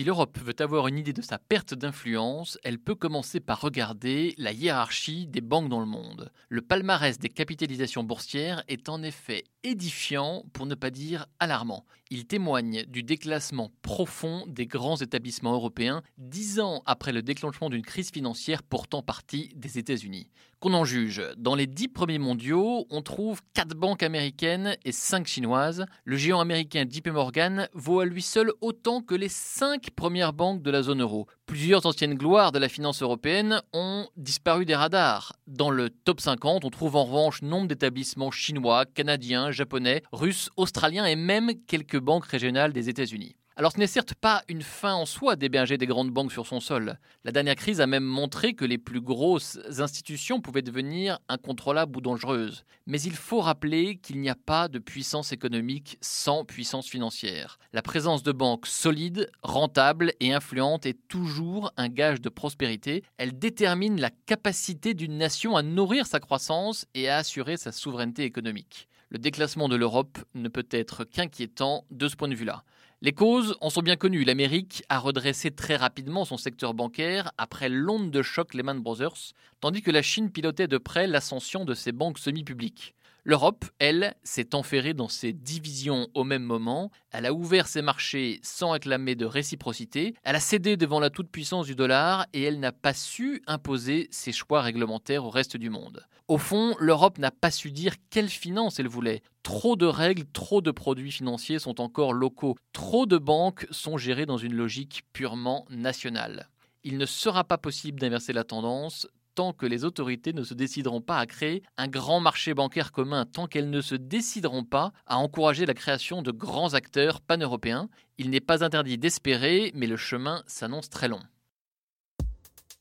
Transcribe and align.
Si 0.00 0.04
l'Europe 0.04 0.38
veut 0.38 0.56
avoir 0.60 0.88
une 0.88 0.96
idée 0.96 1.12
de 1.12 1.20
sa 1.20 1.36
perte 1.36 1.74
d'influence, 1.74 2.56
elle 2.64 2.78
peut 2.78 2.94
commencer 2.94 3.38
par 3.38 3.60
regarder 3.60 4.34
la 4.38 4.50
hiérarchie 4.50 5.26
des 5.26 5.42
banques 5.42 5.68
dans 5.68 5.78
le 5.78 5.84
monde. 5.84 6.32
Le 6.48 6.62
palmarès 6.62 7.18
des 7.18 7.28
capitalisations 7.28 8.02
boursières 8.02 8.64
est 8.66 8.88
en 8.88 9.02
effet 9.02 9.44
édifiant, 9.64 10.44
pour 10.52 10.66
ne 10.66 10.74
pas 10.74 10.90
dire 10.90 11.26
alarmant. 11.38 11.84
Il 12.12 12.26
témoigne 12.26 12.84
du 12.88 13.04
déclassement 13.04 13.70
profond 13.82 14.44
des 14.48 14.66
grands 14.66 14.96
établissements 14.96 15.54
européens 15.54 16.02
dix 16.18 16.58
ans 16.58 16.82
après 16.84 17.12
le 17.12 17.22
déclenchement 17.22 17.70
d'une 17.70 17.84
crise 17.84 18.10
financière 18.10 18.64
pourtant 18.64 19.02
partie 19.02 19.52
des 19.54 19.78
États-Unis. 19.78 20.28
Qu'on 20.58 20.74
en 20.74 20.84
juge, 20.84 21.22
dans 21.38 21.54
les 21.54 21.66
dix 21.66 21.88
premiers 21.88 22.18
mondiaux, 22.18 22.84
on 22.90 23.00
trouve 23.00 23.40
quatre 23.54 23.74
banques 23.74 24.02
américaines 24.02 24.76
et 24.84 24.92
cinq 24.92 25.26
chinoises. 25.26 25.86
Le 26.04 26.16
géant 26.16 26.40
américain 26.40 26.84
JP 26.86 27.08
Morgan 27.08 27.68
vaut 27.72 28.00
à 28.00 28.04
lui 28.04 28.20
seul 28.20 28.52
autant 28.60 29.00
que 29.00 29.14
les 29.14 29.30
cinq 29.30 29.90
premières 29.92 30.34
banques 30.34 30.62
de 30.62 30.70
la 30.70 30.82
zone 30.82 31.00
euro. 31.00 31.28
Plusieurs 31.46 31.86
anciennes 31.86 32.14
gloires 32.14 32.52
de 32.52 32.58
la 32.58 32.68
finance 32.68 33.02
européenne 33.02 33.62
ont 33.72 34.06
disparu 34.16 34.66
des 34.66 34.74
radars. 34.74 35.32
Dans 35.46 35.70
le 35.70 35.88
top 35.90 36.20
50, 36.20 36.64
on 36.64 36.70
trouve 36.70 36.96
en 36.96 37.04
revanche 37.04 37.40
nombre 37.40 37.68
d'établissements 37.68 38.30
chinois, 38.30 38.84
canadiens, 38.84 39.49
japonais, 39.52 40.02
russes, 40.12 40.50
australiens 40.56 41.06
et 41.06 41.16
même 41.16 41.52
quelques 41.66 41.98
banques 41.98 42.26
régionales 42.26 42.72
des 42.72 42.88
États-Unis. 42.88 43.36
Alors 43.60 43.72
ce 43.72 43.78
n'est 43.78 43.86
certes 43.86 44.14
pas 44.14 44.42
une 44.48 44.62
fin 44.62 44.94
en 44.94 45.04
soi 45.04 45.36
d'héberger 45.36 45.76
des 45.76 45.86
grandes 45.86 46.12
banques 46.12 46.32
sur 46.32 46.46
son 46.46 46.60
sol. 46.60 46.98
La 47.24 47.30
dernière 47.30 47.56
crise 47.56 47.82
a 47.82 47.86
même 47.86 48.04
montré 48.04 48.54
que 48.54 48.64
les 48.64 48.78
plus 48.78 49.02
grosses 49.02 49.58
institutions 49.80 50.40
pouvaient 50.40 50.62
devenir 50.62 51.18
incontrôlables 51.28 51.94
ou 51.94 52.00
dangereuses. 52.00 52.64
Mais 52.86 53.02
il 53.02 53.14
faut 53.14 53.42
rappeler 53.42 53.96
qu'il 53.96 54.18
n'y 54.18 54.30
a 54.30 54.34
pas 54.34 54.68
de 54.68 54.78
puissance 54.78 55.32
économique 55.32 55.98
sans 56.00 56.46
puissance 56.46 56.88
financière. 56.88 57.58
La 57.74 57.82
présence 57.82 58.22
de 58.22 58.32
banques 58.32 58.66
solides, 58.66 59.30
rentables 59.42 60.14
et 60.20 60.32
influentes 60.32 60.86
est 60.86 61.06
toujours 61.08 61.70
un 61.76 61.88
gage 61.88 62.22
de 62.22 62.30
prospérité. 62.30 63.04
Elle 63.18 63.38
détermine 63.38 64.00
la 64.00 64.08
capacité 64.24 64.94
d'une 64.94 65.18
nation 65.18 65.54
à 65.54 65.62
nourrir 65.62 66.06
sa 66.06 66.18
croissance 66.18 66.86
et 66.94 67.10
à 67.10 67.18
assurer 67.18 67.58
sa 67.58 67.72
souveraineté 67.72 68.24
économique. 68.24 68.88
Le 69.12 69.18
déclassement 69.18 69.68
de 69.68 69.74
l'Europe 69.74 70.18
ne 70.34 70.48
peut 70.48 70.68
être 70.70 71.02
qu'inquiétant 71.02 71.84
de 71.90 72.06
ce 72.06 72.14
point 72.14 72.28
de 72.28 72.34
vue-là. 72.36 72.62
Les 73.02 73.12
causes 73.12 73.56
en 73.60 73.68
sont 73.68 73.82
bien 73.82 73.96
connues. 73.96 74.22
L'Amérique 74.22 74.84
a 74.88 75.00
redressé 75.00 75.50
très 75.50 75.74
rapidement 75.74 76.24
son 76.24 76.36
secteur 76.36 76.74
bancaire 76.74 77.32
après 77.36 77.68
l'onde 77.68 78.12
de 78.12 78.22
choc 78.22 78.54
Lehman 78.54 78.78
Brothers, 78.78 79.32
tandis 79.60 79.82
que 79.82 79.90
la 79.90 80.02
Chine 80.02 80.30
pilotait 80.30 80.68
de 80.68 80.78
près 80.78 81.08
l'ascension 81.08 81.64
de 81.64 81.74
ses 81.74 81.90
banques 81.90 82.20
semi-publiques. 82.20 82.94
L'Europe, 83.24 83.64
elle, 83.78 84.14
s'est 84.22 84.54
enferrée 84.54 84.94
dans 84.94 85.08
ses 85.08 85.32
divisions 85.32 86.08
au 86.14 86.24
même 86.24 86.42
moment, 86.42 86.90
elle 87.10 87.26
a 87.26 87.34
ouvert 87.34 87.66
ses 87.66 87.82
marchés 87.82 88.40
sans 88.42 88.70
réclamer 88.70 89.14
de 89.14 89.26
réciprocité, 89.26 90.14
elle 90.22 90.36
a 90.36 90.40
cédé 90.40 90.76
devant 90.76 91.00
la 91.00 91.10
toute-puissance 91.10 91.66
du 91.66 91.74
dollar 91.74 92.26
et 92.32 92.42
elle 92.42 92.60
n'a 92.60 92.72
pas 92.72 92.94
su 92.94 93.42
imposer 93.46 94.08
ses 94.10 94.32
choix 94.32 94.62
réglementaires 94.62 95.24
au 95.24 95.30
reste 95.30 95.56
du 95.56 95.68
monde. 95.68 96.06
Au 96.28 96.38
fond, 96.38 96.76
l'Europe 96.78 97.18
n'a 97.18 97.32
pas 97.32 97.50
su 97.50 97.72
dire 97.72 97.94
quelle 98.08 98.28
finance 98.28 98.78
elle 98.78 98.88
voulait. 98.88 99.22
Trop 99.42 99.76
de 99.76 99.86
règles, 99.86 100.24
trop 100.32 100.60
de 100.60 100.70
produits 100.70 101.10
financiers 101.10 101.58
sont 101.58 101.80
encore 101.80 102.12
locaux, 102.12 102.56
trop 102.72 103.04
de 103.04 103.18
banques 103.18 103.66
sont 103.70 103.98
gérées 103.98 104.26
dans 104.26 104.38
une 104.38 104.54
logique 104.54 105.02
purement 105.12 105.66
nationale. 105.70 106.48
Il 106.84 106.98
ne 106.98 107.06
sera 107.06 107.44
pas 107.44 107.58
possible 107.58 108.00
d'inverser 108.00 108.32
la 108.32 108.44
tendance, 108.44 109.06
tant 109.34 109.52
que 109.52 109.66
les 109.66 109.84
autorités 109.84 110.32
ne 110.32 110.44
se 110.44 110.54
décideront 110.54 111.00
pas 111.00 111.18
à 111.18 111.26
créer 111.26 111.62
un 111.76 111.88
grand 111.88 112.20
marché 112.20 112.54
bancaire 112.54 112.92
commun, 112.92 113.26
tant 113.26 113.46
qu'elles 113.46 113.70
ne 113.70 113.80
se 113.80 113.94
décideront 113.94 114.64
pas 114.64 114.92
à 115.06 115.18
encourager 115.18 115.66
la 115.66 115.74
création 115.74 116.22
de 116.22 116.30
grands 116.30 116.74
acteurs 116.74 117.20
pan-européens. 117.20 117.88
Il 118.18 118.30
n'est 118.30 118.40
pas 118.40 118.64
interdit 118.64 118.98
d'espérer, 118.98 119.72
mais 119.74 119.86
le 119.86 119.96
chemin 119.96 120.42
s'annonce 120.46 120.90
très 120.90 121.08
long. 121.08 121.20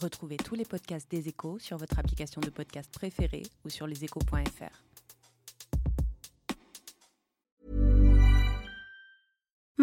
Retrouvez 0.00 0.36
tous 0.36 0.54
les 0.54 0.64
podcasts 0.64 1.10
des 1.10 1.28
échos 1.28 1.58
sur 1.58 1.76
votre 1.76 1.98
application 1.98 2.40
de 2.40 2.50
podcast 2.50 2.88
préférée 2.92 3.42
ou 3.64 3.68
sur 3.68 3.86
leséchos.fr. 3.86 4.97